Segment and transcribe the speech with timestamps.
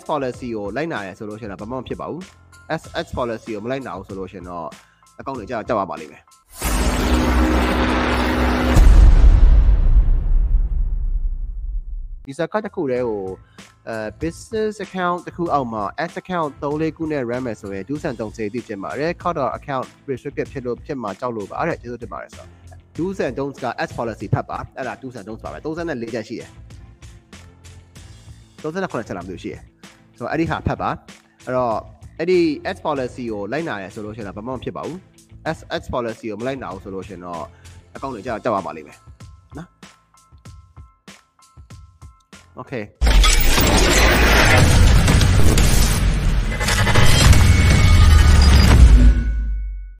[0.00, 2.22] S policy ကိုလိုက်နာရဆိုလို့ရှိရင်တော့ဘာမှမဖြစ်ပါဘူး
[2.80, 4.66] S S policy ကိုမလိုက်နာဘူးဆိုလို့ရှိရင်တော့
[5.20, 6.22] အကောင့်တွေကြာကြောက်ရပါလိမ့်မယ်
[12.26, 13.22] ဒီစကတ်တစ်ခုတည်းကို
[13.88, 22.50] အဲ business account တစ်ခုအောက်မှာ S account 3-4ခုနဲ့ run မယ်ဆိုရင်ဒူးဆန်တုံစေတိဖြစ်မှာတယ် cut off account restricted ဖြစ်လို့ဖြစ်မှာကြောက်လို့ပါအဲ့ဒါကျေးဇူးတင်ပါတယ်ဆိုတော့
[22.96, 26.50] do's and don'ts က S policy ဖတ်ပါအဲ့ဒါ do's and don'ts ပါပဲ34ချက်ရှိတယ်
[28.62, 29.73] 38ချက်လာမျိုးရှိတယ်
[30.18, 30.90] ဆိုတော့အဲ့ဒီဟာဖတ်ပါ
[31.44, 31.76] အဲ့တော့
[32.18, 32.40] အဲ့ဒီ
[32.74, 34.98] S policy ကိုလိုက်နာရဲဆိုလို့ရှိရင်ဘာမှမဖြစ်ပါဘူး
[35.56, 37.42] S S policy ကိုမလိုက်နာဘူးဆိုလို့ရှိရင်တော့
[37.94, 38.98] account တွေကြာတက်သွားပါလိမ့်မယ်
[39.58, 39.68] နော်
[42.60, 42.84] Okay